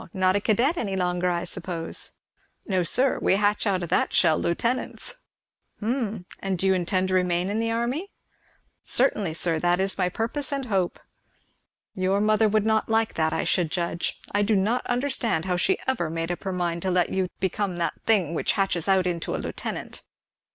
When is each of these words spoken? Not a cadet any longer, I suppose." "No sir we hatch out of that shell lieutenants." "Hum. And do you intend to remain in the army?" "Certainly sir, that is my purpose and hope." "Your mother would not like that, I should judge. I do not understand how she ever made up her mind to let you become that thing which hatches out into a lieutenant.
Not 0.15 0.35
a 0.35 0.41
cadet 0.41 0.77
any 0.77 0.95
longer, 0.95 1.29
I 1.29 1.43
suppose." 1.43 2.13
"No 2.65 2.81
sir 2.81 3.19
we 3.21 3.35
hatch 3.35 3.67
out 3.67 3.83
of 3.83 3.89
that 3.89 4.13
shell 4.15 4.39
lieutenants." 4.39 5.17
"Hum. 5.79 6.25
And 6.39 6.57
do 6.57 6.65
you 6.65 6.73
intend 6.73 7.09
to 7.09 7.13
remain 7.13 7.51
in 7.51 7.59
the 7.59 7.69
army?" 7.69 8.09
"Certainly 8.83 9.35
sir, 9.35 9.59
that 9.59 9.79
is 9.79 9.99
my 9.99 10.09
purpose 10.09 10.51
and 10.51 10.65
hope." 10.65 10.99
"Your 11.93 12.19
mother 12.19 12.49
would 12.49 12.65
not 12.65 12.89
like 12.89 13.13
that, 13.13 13.31
I 13.31 13.43
should 13.43 13.69
judge. 13.69 14.19
I 14.31 14.41
do 14.41 14.55
not 14.55 14.83
understand 14.87 15.45
how 15.45 15.55
she 15.55 15.77
ever 15.85 16.09
made 16.09 16.31
up 16.31 16.45
her 16.45 16.51
mind 16.51 16.81
to 16.81 16.89
let 16.89 17.09
you 17.09 17.29
become 17.39 17.75
that 17.77 17.93
thing 18.07 18.33
which 18.33 18.53
hatches 18.53 18.87
out 18.87 19.05
into 19.05 19.35
a 19.35 19.37
lieutenant. 19.37 20.03